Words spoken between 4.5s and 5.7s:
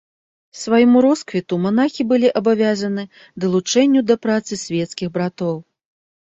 свецкіх братоў.